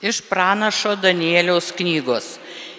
[0.00, 2.38] Iš pranašo Danieliaus knygos.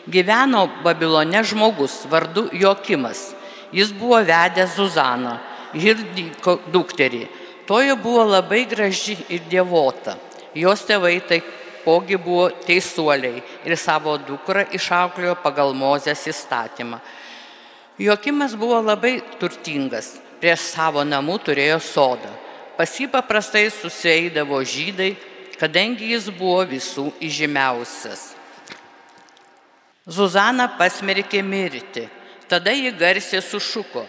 [0.10, 3.36] Gyveno Babilone žmogus vardu Jokimas.
[3.72, 5.38] Jis buvo vedęs Zuzaną,
[5.73, 7.28] Hirdiko dukterį.
[7.70, 10.18] Tojo buvo labai graži ir dievota.
[10.57, 16.97] Jos tėvai taipogi buvo teisuoliai ir savo dukrą išauklėjo pagal Mozės įstatymą.
[18.01, 22.33] Jokimas buvo labai turtingas, prieš savo namų turėjo sodą.
[22.75, 25.13] Pas jį paprastai susieidavo žydai,
[25.62, 28.32] kadangi jis buvo visų įžymiausias.
[30.09, 32.08] Zuzana pasmerkė mirti.
[32.49, 34.02] Tada ji garsiai sušuko.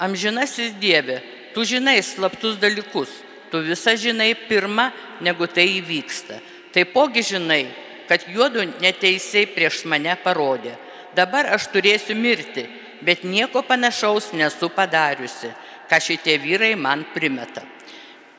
[0.00, 1.20] Amžinasis Dieve,
[1.54, 3.10] tu žinai slaptus dalykus,
[3.52, 4.88] tu visą žinai pirmą,
[5.20, 6.40] negu tai įvyksta.
[6.74, 7.68] Taipogi žinai,
[8.08, 10.72] kad juodu neteisiai prieš mane parodė.
[11.14, 12.64] Dabar aš turėsiu mirti,
[13.04, 15.52] bet nieko panašaus nesu padariusi,
[15.86, 17.62] ką šitie vyrai man primeta.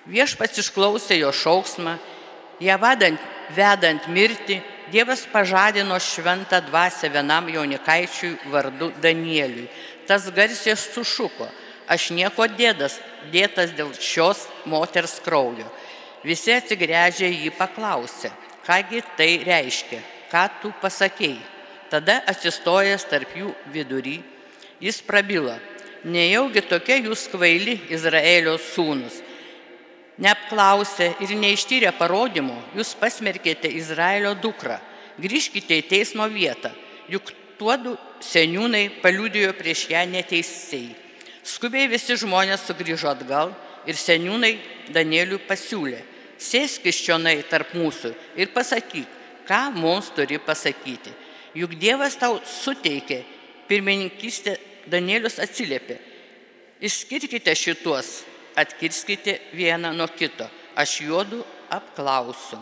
[0.10, 1.96] Viešpats išklausė jo šauksmą,
[2.60, 3.20] ją vadant,
[3.56, 9.66] vedant mirti, Dievas pažadino šventą dvasę vienam jaunikaičiui vardu Danieliui.
[10.06, 11.48] Tas garsiai sušuko,
[11.90, 13.00] aš nieko dėdas,
[13.34, 15.66] dėtas dėl šios moters kraujo.
[16.22, 18.30] Visi atsigręžę jį paklausė,
[18.68, 21.42] kągi tai reiškia, ką tu pasakėjai.
[21.90, 24.20] Tada atsistojęs tarp jų vidury,
[24.82, 25.58] jis prabilo,
[26.06, 29.25] nejaugi tokie jūs kvaili Izraelio sūnus
[30.16, 34.78] Neapklausę ir neištyrę parodymų, jūs pasmerkėte Izraelio dukrą.
[35.20, 36.72] Grįžkite į teismo vietą,
[37.12, 40.96] juk tuodu seniūnai paliudijo prieš ją neteisėjai.
[41.46, 43.52] Skubiai visi žmonės sugrįžo atgal
[43.86, 44.56] ir seniūnai
[44.96, 46.00] Danieliui pasiūlė,
[46.42, 49.08] sėsk iš čionai tarp mūsų ir pasakyk,
[49.46, 51.12] ką mums turi pasakyti.
[51.56, 53.22] Juk Dievas tau suteikė
[53.70, 54.56] pirmininkystę,
[54.90, 56.00] Danielius atsiliepė,
[56.82, 58.24] išskirkite šituos
[58.56, 61.42] atkirskite vieną nuo kito, aš juodų
[61.74, 62.60] apklausiu.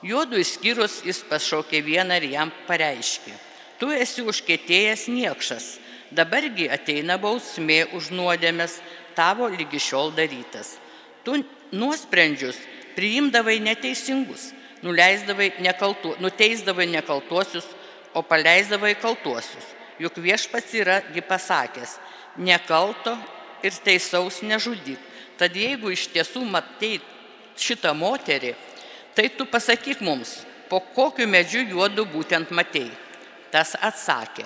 [0.00, 3.34] Juodų išskyrus jis pašaukė vieną ir jam pareiškė,
[3.80, 5.66] tu esi užkėtėjęs niekšas,
[6.10, 8.78] dabargi ateina bausmė už nuodėmės
[9.16, 10.78] tavo lygi šiol darytas.
[11.24, 11.42] Tu
[11.76, 12.56] nuosprendžius
[12.96, 17.68] priimdavai neteisingus, nekaltu, nuteisdavai nekaltuosius,
[18.14, 19.66] o paleisdavai kaltuosius.
[20.00, 21.98] Juk viešpats yragi pasakęs,
[22.40, 23.14] nekalto
[23.62, 24.98] ir teisaus nežudyk,
[25.40, 26.98] Tad jeigu iš tiesų matai
[27.56, 28.52] šitą moterį,
[29.16, 32.90] tai tu pasakyk mums, po kokiu medžiu juodu būtent matei.
[33.50, 34.44] Tas atsakė,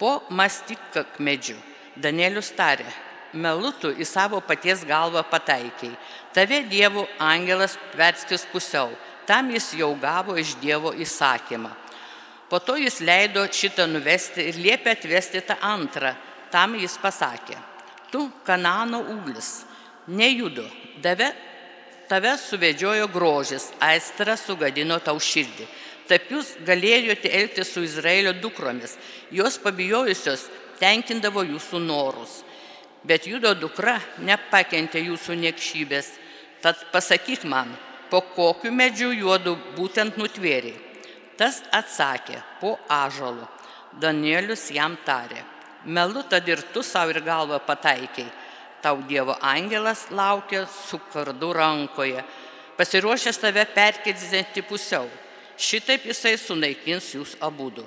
[0.00, 1.58] po mastikak medžiu.
[2.00, 2.88] Danielius tarė,
[3.36, 5.92] melutų į savo paties galvą pataikiai.
[6.34, 8.94] Tave Dievo angelas perskis pusiau,
[9.28, 11.70] tam jis jau gavo iš Dievo įsakymą.
[12.50, 16.16] Po to jis leido šitą nuvesti ir liepė atvesti tą antrą.
[16.50, 17.54] Tam jis pasakė,
[18.10, 19.60] tu Kanano uglis,
[20.10, 20.64] nejudu,
[21.02, 21.30] dave,
[22.08, 25.68] tave suvedžiojo grožis, aistra sugadino tau širdį.
[26.10, 28.96] Taip jūs galėjote elgtis su Izraelio dukromis,
[29.30, 30.48] jos pabijojusios
[30.80, 32.40] tenkindavo jūsų norus.
[33.06, 36.10] Bet judo dukra nepakentė jūsų niekšybės,
[36.60, 37.70] tad pasakyk man,
[38.10, 40.74] po kokiu medžiu juodu būtent nutvėrė.
[41.38, 43.46] Tas atsakė, po ažalu.
[44.02, 45.40] Danielius jam tarė,
[45.86, 48.28] melu tad ir tu savo ir galvą pataikiai
[48.82, 52.24] tau Dievo angelas laukia su kardu rankoje,
[52.78, 55.08] pasiruošęs tave perkėdzinti pusiau.
[55.60, 57.84] Šitaip jisai sunaikins jūs abudu.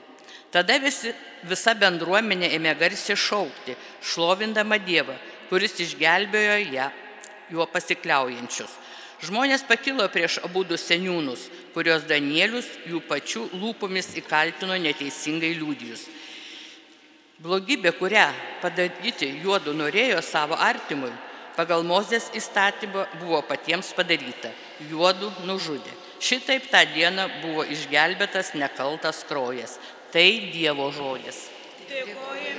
[0.54, 1.10] Tada visi,
[1.50, 3.74] visa bendruomenė ėmė garsiai šaukti,
[4.06, 5.16] šlovindama Dievą,
[5.50, 6.92] kuris išgelbėjo ją,
[7.50, 8.76] juo pasikliaujančius.
[9.24, 16.06] Žmonės pakilo prieš abudu seniūnus, kurios Danielius jų pačių lūpomis įkaltino neteisingai liūdijus.
[17.44, 18.30] Blogybė, kurią
[18.62, 21.12] padaryti juodu norėjo savo artimui,
[21.58, 24.54] pagal Mozės įstatymą buvo patiems padaryta.
[24.88, 25.92] Juodu nužudė.
[26.24, 29.76] Šitaip tą dieną buvo išgelbėtas nekaltas krojas.
[30.16, 31.50] Tai Dievo žodis.
[31.90, 32.53] Dėkojame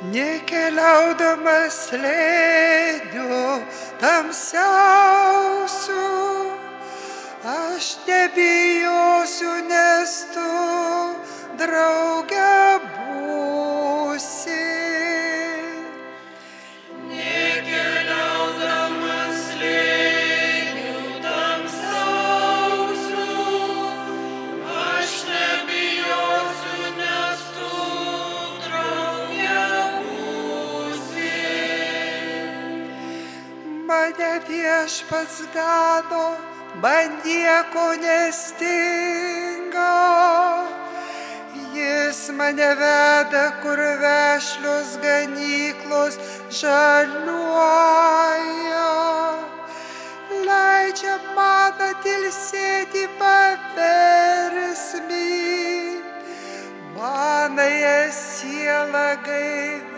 [0.00, 3.60] Nekeliaudamas slėniu
[4.00, 5.26] tamsiausiu,
[7.44, 10.48] aš nebijosiu, nes tu
[11.60, 12.80] draugė
[34.48, 36.26] viešpats gano,
[36.82, 39.94] man nieko nestinga.
[41.74, 46.14] Jis mane veda, kur vešlios ganyklos
[46.60, 47.60] žaliuoja.
[50.48, 54.00] Leidžia man atilsėti paversmi.
[56.96, 59.89] Manąją sielą gaivina.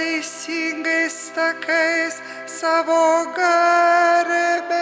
[0.00, 2.14] Teisingais takais
[2.58, 3.04] savo
[3.36, 4.80] garbei.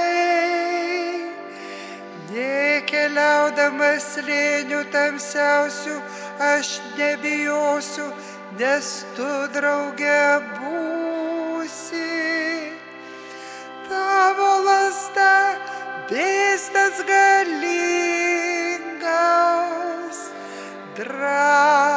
[2.31, 5.97] Nekeliaudamas lėnių tamsiausių,
[6.53, 6.69] aš
[7.01, 8.07] nebijosiu,
[8.61, 8.87] nes
[9.19, 10.25] tu draugė
[10.61, 12.15] būsi.
[13.91, 15.35] Tavo lasda
[16.13, 17.59] dėstas galingas,
[21.01, 21.88] drąsa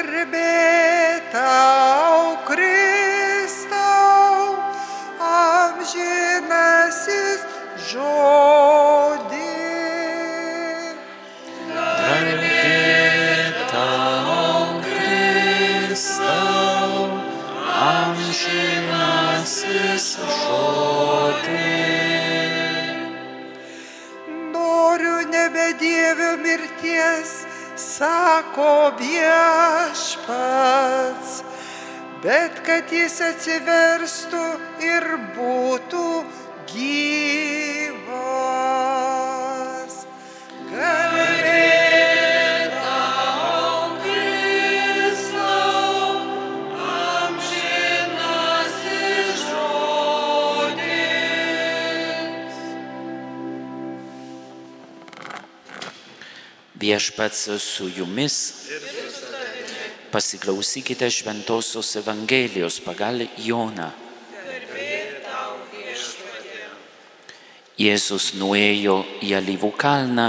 [0.00, 0.59] Erbe
[30.00, 31.42] viešpats,
[32.24, 34.44] bet kad jis atsiverstų
[34.80, 35.04] ir
[35.36, 36.24] būtų
[36.72, 38.00] gyvas.
[40.70, 41.60] Garbė
[56.80, 58.36] Viešpats su jumis.
[60.10, 63.90] Pasiklausykite Šventojios Evangelijos pagal Joną.
[67.80, 70.26] Jėzus nuėjo į Alyvų kalną,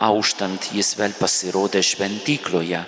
[0.00, 2.80] auštant jis vėl pasirodė šventykloje.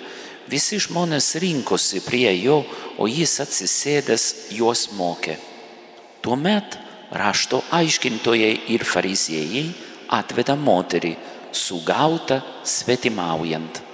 [0.49, 2.63] Visi žmonės rinkosi prie jo,
[2.97, 4.25] o jis atsisėdęs
[4.57, 5.37] juos mokė.
[6.25, 6.79] Tuomet
[7.13, 9.67] rašto aiškintojai ir fariziejai
[10.17, 11.15] atveda moterį,
[11.53, 13.92] sugautą svetimaujant.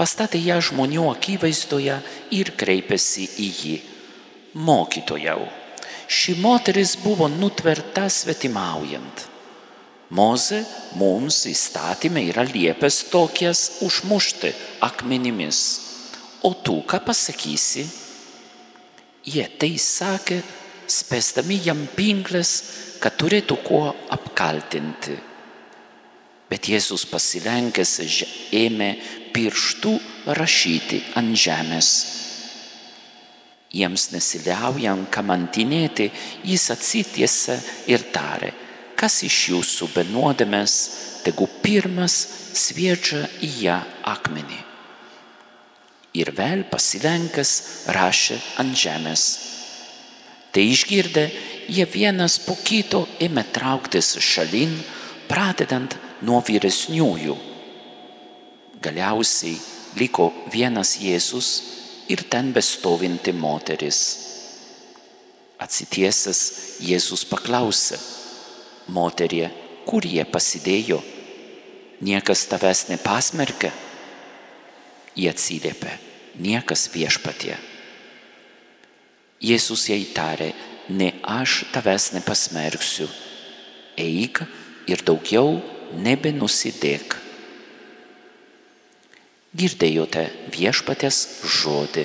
[0.00, 1.98] Pastatė ją žmonių akivaizdoje
[2.32, 3.74] ir kreipėsi į jį.
[4.56, 5.42] Mokytojau,
[6.08, 9.26] ši moteris buvo nutverta svetimaujant.
[10.16, 10.62] Moze
[10.98, 14.54] mums įstatymė yra liepęs tokias užmušti
[14.88, 15.60] akmenimis.
[16.42, 17.84] O tu ką pasakysi?
[19.28, 20.40] Jie tai sakė,
[20.88, 22.54] spėstami jam pinklės,
[23.04, 23.84] kad turėtų kuo
[24.16, 25.20] apkaltinti.
[26.50, 27.98] Bet Jėzus pasilenkęs
[28.56, 28.94] ėmė
[29.34, 29.92] pirštų
[30.38, 31.90] rašyti ant žemės.
[33.70, 36.08] Jiems nesiliaujant kamantinėti,
[36.42, 37.54] jis atsitiesia
[37.90, 38.50] ir tarė,
[38.98, 40.74] kas iš jūsų benuodėmės,
[41.22, 42.16] tegu pirmas
[42.58, 43.78] sviedžia į ją
[44.10, 44.58] akmenį.
[46.18, 47.52] Ir vėl pasilenkęs
[47.94, 49.26] rašė ant žemės.
[50.50, 51.28] Tai išgirdę,
[51.70, 54.74] jie vienas po kito ėmė trauktis šalin,
[55.30, 55.94] pradedant
[56.26, 57.49] nuo vyresniųjų.
[58.80, 59.58] Galiausiai
[60.00, 61.50] liko vienas Jėzus
[62.08, 64.00] ir ten bestovinti moteris.
[65.60, 66.40] Atsitiesęs
[66.80, 67.98] Jėzus paklausė,
[68.88, 69.50] moterie,
[69.84, 71.02] kur jie pasidėjo,
[72.00, 73.74] niekas tavęs nepasmerkė.
[75.20, 75.92] Jie atsiliepė,
[76.40, 77.58] niekas viešpatie.
[79.44, 80.54] Jėzus jai tarė,
[80.88, 83.10] ne aš tavęs nepasmerksiu,
[84.00, 84.46] eik
[84.88, 85.58] ir daugiau
[86.00, 87.19] nebenusidėk.
[89.50, 92.04] Girdėjote viešpatės žodį.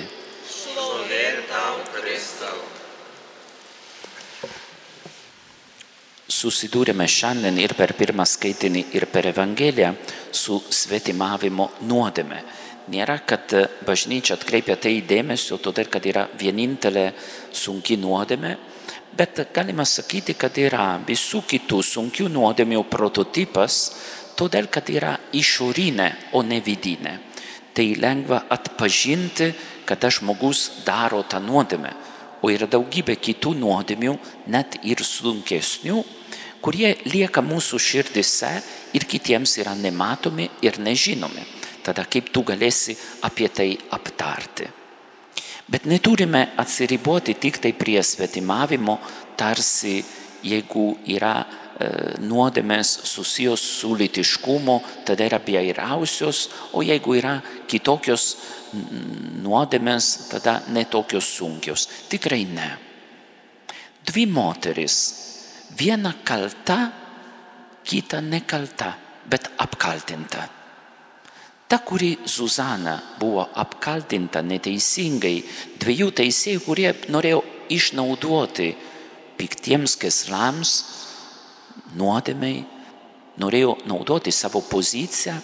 [6.26, 9.92] Susidūrėme šiandien ir per pirmą skaitinį, ir per Evangeliją
[10.34, 12.40] su svetimavimo nuodėme.
[12.90, 13.54] Nėra, kad
[13.86, 17.12] bažnyčia atkreipia tai dėmesio, todėl kad yra vienintelė
[17.54, 18.56] sunki nuodėme,
[19.14, 23.78] bet galima sakyti, kad yra visų kitų sunkių nuodėmių prototipas,
[24.34, 27.16] todėl kad yra išorinė, o ne vidinė.
[27.76, 29.50] Tai lengva atpažinti,
[29.84, 31.92] kada žmogus daro tą nuodėmę.
[32.40, 34.14] O yra daugybė kitų nuodėmių,
[34.52, 36.00] net ir sunkesnių,
[36.64, 38.50] kurie lieka mūsų širdise
[38.96, 41.44] ir kitiems yra nematomi ir nežinomi.
[41.84, 42.96] Tada kaip tu galėsi
[43.28, 44.66] apie tai aptarti.
[45.68, 48.98] Bet neturime atsiriboti tik tai prie svetimavimo,
[49.36, 49.98] tarsi
[50.46, 51.40] jeigu yra
[52.24, 57.36] nuodėmės susijęs su litiškumu, tada yra bjairiausios, o jeigu yra
[57.68, 58.36] kitokios
[59.44, 61.86] nuodėmės, tada netokios sunkios.
[62.08, 62.70] Tikrai ne.
[64.06, 64.98] Dvi moteris,
[65.76, 66.78] viena kalta,
[67.86, 68.92] kita nekalta,
[69.28, 70.48] bet apkaltinta.
[71.66, 75.40] Ta, kuri Zuzana buvo apkaltinta neteisingai,
[75.82, 77.40] dviejų teisėjų, kurie norėjo
[77.74, 78.68] išnaudoti
[79.36, 80.76] piktiems keslams,
[81.96, 82.62] nuodėmiai,
[83.40, 85.36] norėjo naudoti savo poziciją,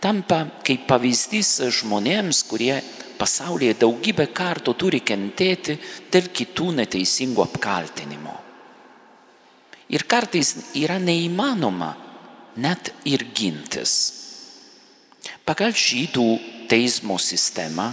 [0.00, 2.76] tampa kaip pavyzdys žmonėms, kurie
[3.18, 5.78] pasaulyje daugybę kartų turi kentėti
[6.12, 8.36] dėl kitų neteisingų apkaltinimų.
[9.94, 11.92] Ir kartais yra neįmanoma
[12.56, 13.94] net ir gintis.
[15.44, 16.26] Pagal žydų
[16.70, 17.90] teismo sistemą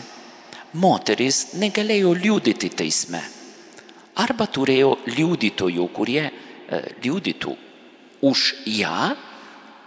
[0.73, 3.19] moteris negalėjo liūdyti teisme.
[4.21, 6.23] Arba turėjo liudytojų, kurie
[6.71, 7.57] e, liudytų
[8.25, 8.47] už
[8.79, 9.11] ją,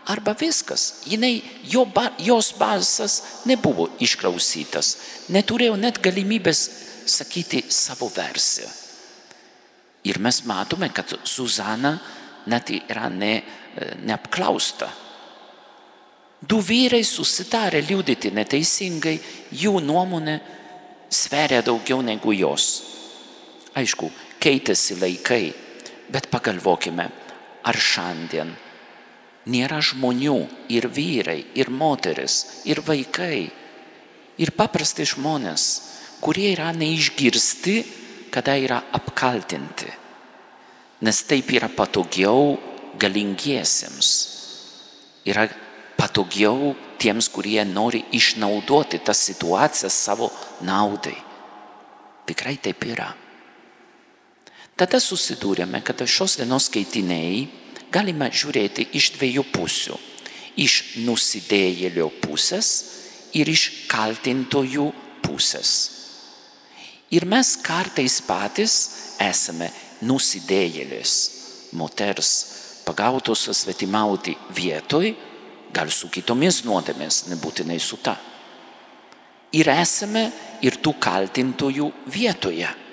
[0.07, 1.03] arba viskas.
[1.07, 4.97] Jinai, jo, ba, jos balsas nebuvo išklausytas,
[5.33, 6.65] neturėjo net galimybės
[7.09, 8.69] sakyti savo versiją.
[10.05, 11.95] Ir mes matome, kad Zuzana
[12.47, 13.39] net yra ne,
[14.05, 14.91] neapklausta.
[16.45, 19.15] Du vyrai susitarė liūdyti neteisingai,
[19.57, 20.35] jų nuomonė
[21.09, 22.67] sveria daugiau negu jos.
[23.75, 24.11] Aišku,
[24.45, 25.55] keitėsi laikai,
[26.15, 27.09] bet pagalvokime,
[27.67, 28.53] ar šiandien
[29.51, 30.37] nėra žmonių
[30.73, 33.49] ir vyrai, ir moteris, ir vaikai,
[34.39, 35.65] ir paprasti žmonės,
[36.25, 37.77] kurie yra neišgirsti,
[38.35, 39.91] kada yra apkaltinti.
[41.05, 42.55] Nes taip yra patogiau
[42.99, 44.13] galingiesiems.
[45.29, 45.49] Yra
[45.99, 50.31] patogiau tiems, kurie nori išnaudoti tas situacijas savo
[50.65, 51.17] naudai.
[52.25, 53.11] Tikrai taip yra.
[54.75, 57.45] Tada susidūrėme, kad šios dienos skaitiniai
[57.95, 59.99] galima žiūrėti iš dviejų pusių.
[60.59, 60.75] Iš
[61.07, 62.69] nusidėjėlio pusės
[63.35, 64.89] ir iš kaltintojų
[65.23, 65.71] pusės.
[67.15, 68.75] Ir mes kartais patys
[69.23, 69.71] esame
[70.03, 71.15] nusidėjėlis,
[71.79, 72.31] moters
[72.85, 75.15] pagautos svetimauti vietoj,
[75.75, 78.17] gal su kitomis nuodėmės, nebūtinai su ta.
[79.55, 80.29] Ir esame
[80.67, 82.84] ir tų kaltintojų vietoje.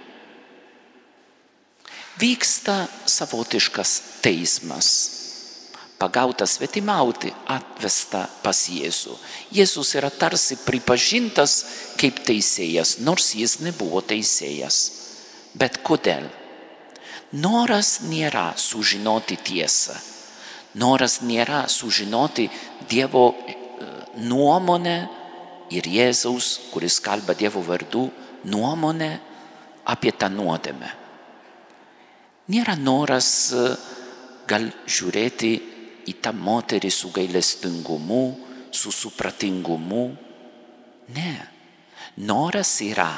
[2.19, 4.87] Vyksta savotiškas teismas.
[6.01, 9.13] Pagautas svetimauti, atvesta pas Jėzų.
[9.53, 11.53] Jėzus yra tarsi pripažintas
[12.01, 14.79] kaip teisėjas, nors jis nebuvo teisėjas.
[15.53, 16.25] Bet kodėl?
[17.31, 19.93] Noras nėra sužinoti tiesą.
[20.73, 22.47] Noras nėra sužinoti
[22.89, 23.35] Dievo
[24.17, 24.97] nuomonę
[25.71, 28.09] ir Jėzaus, kuris kalba Dievo vardu,
[28.43, 29.11] nuomonę
[29.85, 31.00] apie tą nuodėmę.
[32.49, 33.53] Nėra noras
[34.49, 35.51] gal žiūrėti
[36.09, 38.23] į tą moterį su gailestingumu,
[38.71, 40.05] su supratingumu.
[41.15, 41.35] Ne.
[42.17, 43.11] Noras yra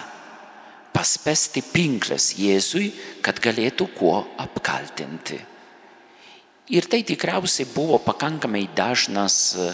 [0.93, 2.91] paspesti pinklės Jėzui,
[3.25, 5.39] kad galėtų kuo apkaltinti.
[6.73, 9.65] Ir tai tikriausiai buvo pakankamai dažnas e,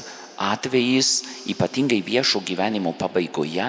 [0.41, 1.12] atvejis,
[1.51, 3.68] ypatingai viešo gyvenimo pabaigoje.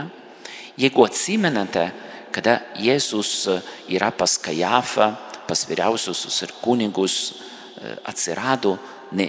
[0.80, 1.90] Jeigu atsimenate,
[2.32, 3.58] kada Jėzus e,
[3.98, 5.10] yra pas Kajafą,
[5.50, 7.16] pas vyriausiusius ir kunigus,
[7.74, 8.76] e, atsirado
[9.18, 9.26] ne,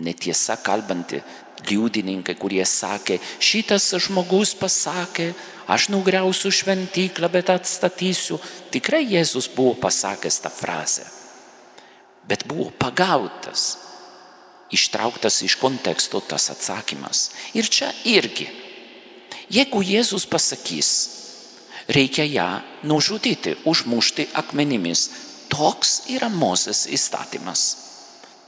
[0.00, 1.20] netiesa kalbanti
[1.68, 5.32] liudininkai, kurie sakė, šitas žmogus pasakė,
[5.68, 8.38] aš nugriausiu šventyklą, bet atstatysiu.
[8.72, 11.04] Tikrai Jėzus buvo pasakęs tą frazę,
[12.30, 13.74] bet buvo pagautas,
[14.72, 17.28] ištrauktas iš konteksto tas atsakymas.
[17.52, 18.48] Ir čia irgi,
[19.52, 21.17] jeigu Jėzus pasakys,
[21.88, 22.48] reikia ją
[22.84, 25.08] nužudyti, užmušti akmenimis,
[25.48, 27.62] toks yra Mozės įstatymas.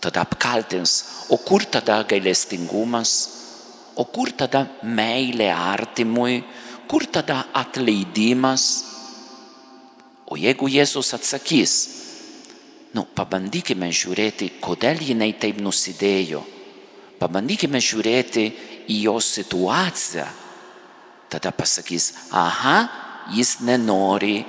[0.00, 3.12] Tada apkaltins, o kur tada gailestingumas,
[3.96, 6.40] o kur tada meilė artimui,
[6.88, 8.84] kur tada atleidimas.
[10.30, 11.74] O jeigu Jėzus atsakys,
[12.96, 16.40] nu, pabandykime žiūrėti, kodėl jinai taip nusidėjo,
[17.20, 18.46] pabandykime žiūrėti
[18.90, 20.26] į jo situaciją,
[21.30, 24.40] tada pasakys, aha, jis nenori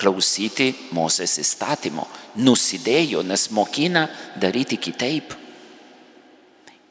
[0.00, 2.06] klausyti Mozės įstatymo,
[2.42, 4.06] nusidėjo, nes mokina
[4.40, 5.34] daryti kitaip.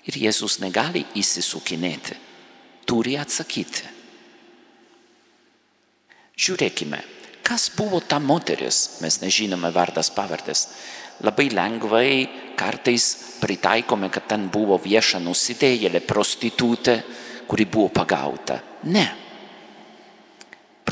[0.04, 2.16] Ir Jėzus negali įsisukinėti,
[2.88, 3.92] turi atsakyti.
[6.34, 7.00] Žiūrėkime,
[7.46, 10.68] kas buvo ta moteris, mes nežinome vardas pavardės.
[11.24, 12.10] Labai lengvai
[12.58, 16.98] kartais pritaikome, kad ten buvo vieša nusidėjėlė, prostitutė,
[17.48, 18.58] kuri buvo pagauta.
[18.90, 19.06] Ne.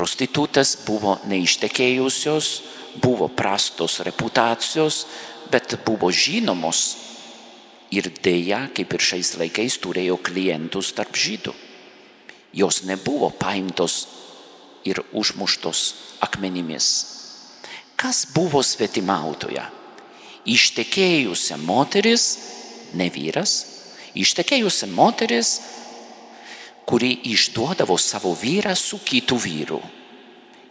[0.02, 2.48] Prostitutės buvo neištekėjusios,
[3.04, 5.04] buvo prastos reputacijos,
[5.54, 6.80] bet buvo žinomos
[7.94, 11.54] ir dėja, kaip ir šiais laikais, turėjo klientus tarp žydų.
[12.58, 14.08] Jos nebuvo paimtos
[14.90, 15.84] ir užmuštos
[16.26, 16.90] akmenimis.
[17.94, 19.68] Kas buvo svetimautoja?
[20.50, 22.26] Ištekėjusi moteris,
[22.98, 23.54] ne vyras,
[24.18, 25.60] ištekėjusi moteris,
[26.86, 29.82] kuri išduodavo savo vyrą su kitu vyru.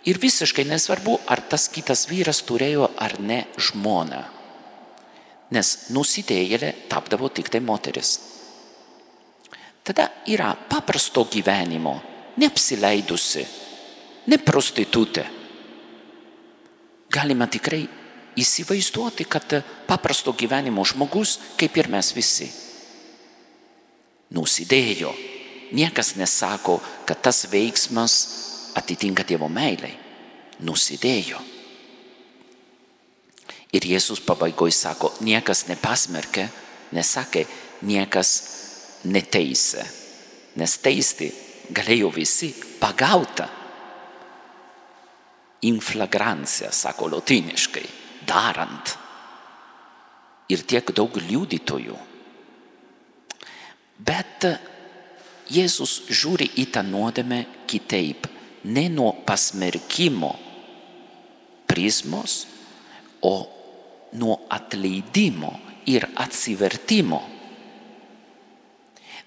[0.05, 4.23] Ir visiškai nesvarbu, ar tas kitas vyras turėjo ar ne žmoną.
[5.51, 8.19] Nes nusidėjėlė tapdavo tik tai moteris.
[9.85, 11.97] Tada yra paprasto gyvenimo,
[12.41, 13.45] neapsileidusi,
[14.31, 15.25] ne prostitutė.
[17.11, 17.83] Galima tikrai
[18.39, 19.57] įsivaizduoti, kad
[19.89, 22.47] paprasto gyvenimo žmogus, kaip ir mes visi,
[24.37, 25.13] nusidėjo.
[25.71, 28.15] Niekas nesako, kad tas veiksmas
[28.79, 29.93] atitinka Dievo meilai.
[30.61, 31.39] Nusidėjo.
[33.71, 36.49] Ir Jėzus pabaigoje sako, niekas nepasmerkė,
[36.93, 37.45] nesakė,
[37.87, 38.33] niekas
[39.07, 39.87] neteisė.
[40.59, 41.31] Nes teisti
[41.71, 42.51] galėjo visi
[42.83, 43.47] pagauta.
[45.71, 47.87] Inflagrancija, sako lotiniškai,
[48.27, 48.97] darant.
[50.51, 51.97] Ir tiek daug liudytojų.
[54.01, 54.47] Bet
[55.51, 58.29] Jėzus žiūri į tą nuodėmę kitaip
[58.65, 60.35] ne nuo pasmerkimo
[61.71, 62.47] prizmos,
[63.23, 63.49] o
[64.13, 65.53] nuo atleidimo
[65.87, 67.21] ir atsivertimo.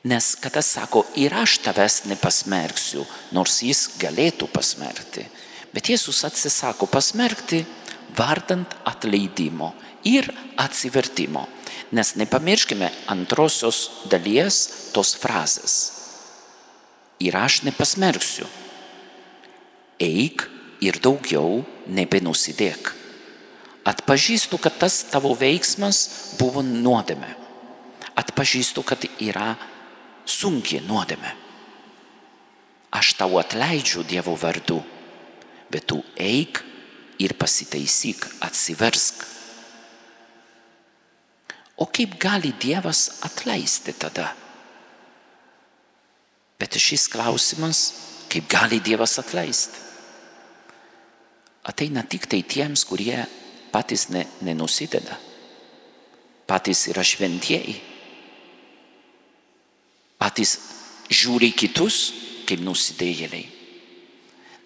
[0.03, 5.23] Nes kada sako, ir aš tavęs nepasmerksiu, nors jis galėtų pasmerkti,
[5.71, 7.63] bet Jėzus atsisako pasmerkti
[8.17, 9.71] vardant atleidimo
[10.03, 10.27] ir
[10.59, 11.47] atsivertimo.
[11.95, 16.02] Nes nepamirškime antrosios dalies tos frazės.
[17.21, 18.47] Ir aš nepasmerksiu,
[20.01, 20.47] eik
[20.83, 22.91] ir daugiau nebenusidėk.
[23.83, 27.29] Atpažįstu, kad tas tavo veiksmas buvo nuodėme.
[28.15, 29.53] Atpažįstu, kad yra
[30.25, 31.33] sunki nuodėme.
[32.93, 34.79] Aš tau atleidžiu Dievo vardu,
[35.73, 36.61] bet tu eik
[37.19, 39.25] ir pasitaisyk, atsiversk.
[41.81, 44.29] O kaip gali Dievas atleisti tada?
[46.63, 47.85] Bet šis klausimas,
[48.31, 49.83] kaip gali Dievas atleisti?
[51.63, 53.23] ateina tik tai tiems, kurie
[53.73, 55.15] patys ne, nenusideda,
[56.47, 57.79] patys yra šventieji,
[60.19, 60.57] patys
[61.13, 61.99] žiūri kitus
[62.47, 63.45] kaip nusidėjėliai.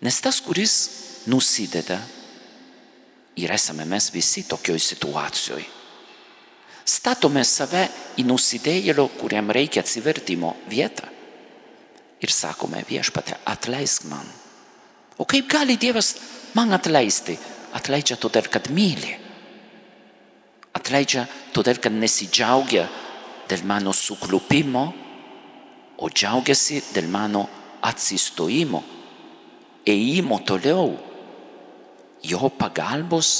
[0.06, 0.74] Nes tas, kuris
[1.30, 1.98] nusideda,
[3.38, 5.74] ir esame mes visi tokioj situacijoje.
[6.88, 7.84] Statome save
[8.18, 11.16] į nusidėjėlio, kuriam reikia atsivertimo vietą.
[12.21, 14.25] Ir sakome viešpate, atleisk man.
[15.17, 16.15] O kaip gali Dievas
[16.58, 17.38] man atleisti?
[17.77, 19.13] Atleidžia todėl, kad myli.
[20.77, 22.88] Atleidžia todėl, kad nesidžiaugia
[23.49, 24.86] dėl mano suklupimo,
[25.97, 27.45] o džiaugiasi dėl mano
[27.86, 28.82] atsistojimo,
[29.88, 30.93] ėjimo toliau,
[32.21, 33.32] jo pagalbos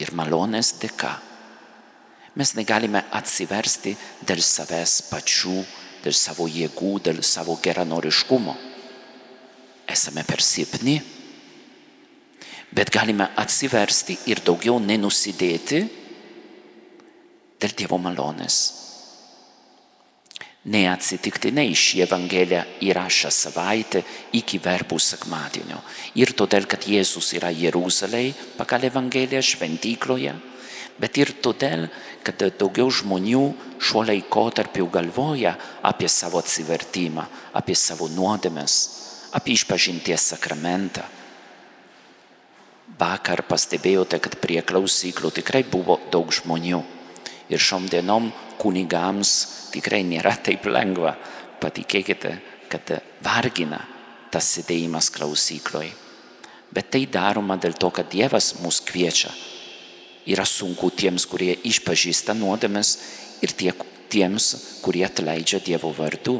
[0.00, 1.12] ir malonės dėka.
[2.34, 3.94] Mes negalime atsiversti
[4.26, 5.58] dėl savęs pačių,
[6.04, 8.54] dėl savo jėgų, dėl savo geranoriškumo.
[9.88, 10.98] Esame per silpni,
[12.74, 15.82] bet galime atsiversti ir daugiau nenusidėti
[17.60, 18.62] dėl Dievo malonės.
[20.64, 24.00] Neatsitiktinai šį Evangeliją įrašą savaitę
[24.32, 25.82] iki verbų sekmadienio.
[26.16, 30.32] Ir todėl, kad Jėzus yra Jeruzalėje pagal Evangeliją šventykloje,
[30.96, 31.84] bet ir todėl,
[32.24, 33.42] kad daugiau žmonių
[33.78, 38.78] šiuo laikotarpiu galvoja apie savo atsivertimą, apie savo nuodėmes,
[39.36, 41.04] apie išpažinties sakramentą.
[42.98, 46.82] Vakar pastebėjote, kad prie klausyklų tikrai buvo daug žmonių.
[47.52, 49.32] Ir šiom dienom kunigams
[49.74, 51.16] tikrai nėra taip lengva.
[51.60, 52.38] Patikėkite,
[52.70, 53.82] kad vargina
[54.32, 55.92] tas sėdėjimas klausykloje.
[56.74, 59.30] Bet tai daroma dėl to, kad Dievas mus kviečia.
[60.24, 62.96] Yra sunku tiems, kurie išpažįsta nuodėmes
[63.44, 63.72] ir tie,
[64.08, 66.38] tiems, kurie atleidžia Dievo vardu.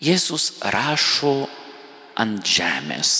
[0.00, 1.48] Jėzus rašo
[2.20, 3.12] ant žemės,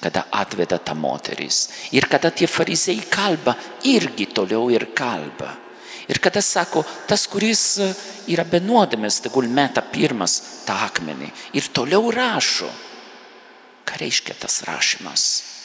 [0.00, 1.66] kada atveda tą moteris.
[1.96, 5.54] Ir kada tie farizėjai kalba, irgi toliau ir kalba.
[6.06, 7.80] Ir kada sako, tas, kuris
[8.30, 11.32] yra be nuodėmės, tegul meta pirmas tą akmenį.
[11.58, 12.70] Ir toliau rašo.
[13.86, 15.55] Ką reiškia tas rašymas?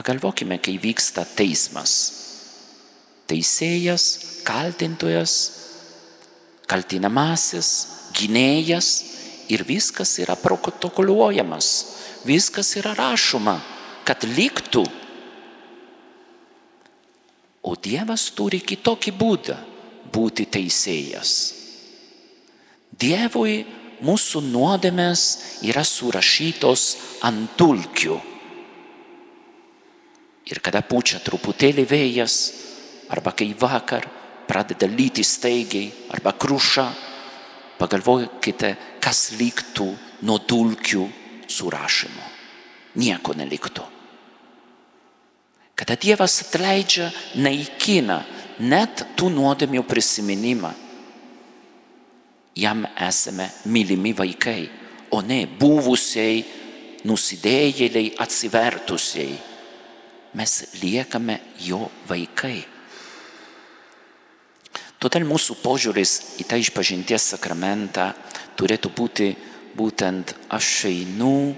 [0.00, 1.92] Pagalvokime, kai vyksta teismas.
[3.28, 4.06] Teisėjas,
[4.48, 5.34] kaltintojas,
[6.70, 7.68] kaltinamasis,
[8.16, 8.88] gynėjas
[9.52, 11.68] ir viskas yra protokoliuojamas,
[12.24, 13.58] viskas yra rašoma,
[14.08, 14.86] kad liktų
[17.62, 19.56] O Dievas turi kitokį būdą
[20.14, 21.34] būti teisėjas.
[23.00, 23.60] Dievui
[24.04, 25.24] mūsų nuodėmės
[25.68, 26.86] yra surašytos
[27.28, 28.16] ant dulkių.
[30.50, 32.36] Ir kada pučia truputėlį vėjas,
[33.10, 34.06] arba kai vakar
[34.50, 36.88] pradeda lyti staigiai, arba kruša,
[37.78, 39.86] pagalvokite, kas liktų
[40.26, 41.06] nuo dulkių
[41.50, 42.26] surašymo.
[42.98, 43.86] Nieko neliktų.
[45.78, 47.06] Kada Dievas atleidžia,
[47.40, 48.18] naikina
[48.60, 50.74] net tų nuodėmių prisiminimą.
[52.60, 54.66] Jam esame mylimi vaikai,
[55.14, 56.42] o ne buvusiai,
[57.08, 59.38] nusidėjėliai, atsivertusiai.
[60.34, 62.60] Mes liekame jo vaikai.
[65.00, 66.12] Todėl mūsų požiūris
[66.42, 68.10] į tą išpažinties sakramentą
[68.60, 69.30] turėtų būti
[69.76, 71.56] būtent aš einu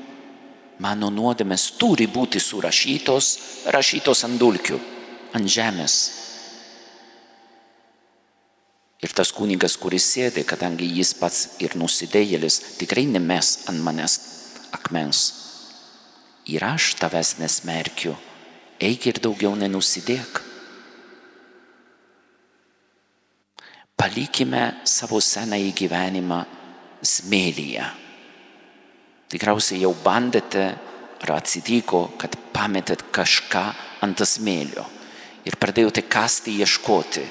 [0.82, 3.28] mano nuodėmės turi būti surašytos,
[3.74, 4.78] rašytos ant dulkių,
[5.37, 5.96] ant žemės.
[9.02, 14.18] Ir tas kunigas, kuris sėdė, kadangi jis pats ir nusidėjėlis, tikrai nemes ant manęs
[14.74, 15.22] akmens.
[16.46, 18.14] Ir aš tavęs nesmerkiu,
[18.82, 20.42] eik ir daugiau nenusidėk.
[23.96, 26.44] Palikime savo senąjį gyvenimą
[27.06, 27.90] smėlyje
[29.32, 30.64] Tikriausiai jau bandėte
[31.24, 33.62] ar atsitiko, kad pametėt kažką
[34.04, 34.84] ant smėlio
[35.48, 37.24] ir pradėjote kasti ieškoti.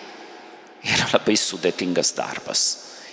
[0.90, 2.64] Yra labai sudėtingas darbas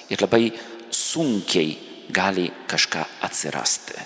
[0.09, 0.46] ir labai
[0.88, 1.74] sunkiai
[2.09, 4.01] gali kažką atsirasti.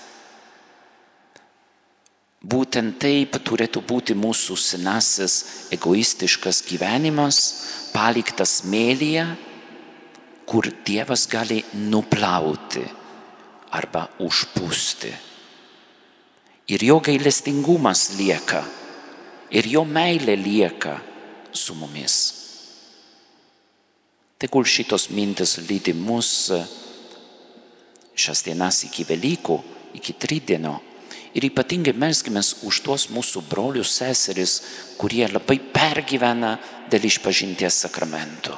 [2.43, 5.35] Būtent taip turėtų būti mūsų senasis
[5.71, 7.37] egoistiškas gyvenimas,
[7.95, 9.23] paliktas mėlyje,
[10.43, 12.83] kur Dievas gali nuplauti
[13.71, 15.13] arba užpūsti.
[16.75, 18.61] Ir jo gailestingumas lieka,
[19.51, 20.99] ir jo meilė lieka
[21.55, 22.21] su mumis.
[24.35, 26.51] Tegul šitos mintis lydi mus
[28.13, 29.61] šias dienas iki Velykų,
[29.95, 30.81] iki Tridienio.
[31.33, 34.59] Ir ypatingai melskime už tuos mūsų brolius seseris,
[35.01, 36.57] kurie labai pergyvena
[36.91, 38.53] dėl išpažinties sakramento.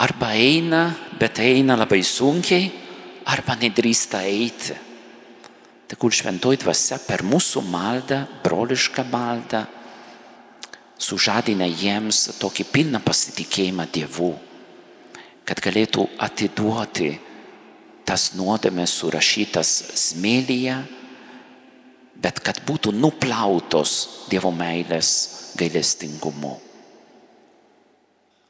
[0.00, 0.84] Arba eina,
[1.18, 2.70] bet eina labai sunkiai,
[3.28, 4.76] arba nedrįsta eiti.
[5.90, 9.64] Tegul šventoji dvasia per mūsų maldą, brolišką maldą,
[11.00, 14.30] sužadina jiems tokį pilną pasitikėjimą Dievu,
[15.44, 17.10] kad galėtų atiduoti
[18.08, 19.70] tas nuodėmės surašytas
[20.04, 20.78] smėlyje,
[22.20, 25.12] bet kad būtų nuplautos Dievo meilės
[25.58, 26.56] gailestingumu.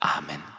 [0.00, 0.49] Amen.